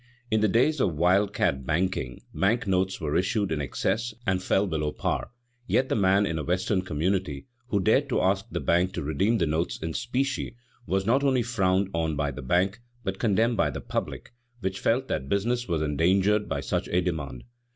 In 0.31 0.41
the 0.41 0.47
days 0.47 0.79
of 0.79 0.95
"wild 0.97 1.31
cat" 1.31 1.63
banking, 1.63 2.23
bank 2.33 2.65
notes 2.65 2.99
were 2.99 3.15
issued 3.15 3.51
in 3.51 3.61
excess 3.61 4.15
and 4.25 4.41
fell 4.41 4.65
below 4.65 4.91
par, 4.91 5.29
yet 5.67 5.89
the 5.89 5.95
man 5.95 6.25
in 6.25 6.39
a 6.39 6.43
Western 6.43 6.81
community 6.81 7.45
who 7.67 7.79
dared 7.79 8.09
to 8.09 8.19
ask 8.19 8.47
the 8.49 8.59
bank 8.59 8.93
to 8.93 9.03
redeem 9.03 9.37
the 9.37 9.45
notes 9.45 9.77
in 9.77 9.93
specie 9.93 10.55
was 10.87 11.05
not 11.05 11.23
only 11.23 11.43
frowned 11.43 11.91
on 11.93 12.15
by 12.15 12.31
the 12.31 12.41
bank, 12.41 12.81
but 13.03 13.19
condemned 13.19 13.57
by 13.57 13.69
the 13.69 13.79
public, 13.79 14.33
which 14.61 14.79
felt 14.79 15.07
that 15.07 15.29
business 15.29 15.67
was 15.67 15.83
endangered 15.83 16.49
by 16.49 16.61
such 16.61 16.87
a 16.87 17.01
demand. 17.01 17.43